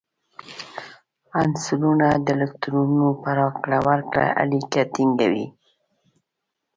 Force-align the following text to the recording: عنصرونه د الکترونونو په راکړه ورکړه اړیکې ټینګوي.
عنصرونه 1.41 2.07
د 2.25 2.27
الکترونونو 2.37 3.09
په 3.21 3.29
راکړه 3.39 3.79
ورکړه 3.89 4.25
اړیکې 4.41 4.81
ټینګوي. 4.93 5.47